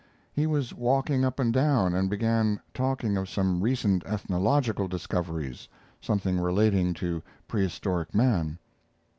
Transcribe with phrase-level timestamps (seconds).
[0.33, 5.67] He was walking up and down and began talking of some recent ethnological discoveries
[6.01, 8.57] something relating to prehistoric man.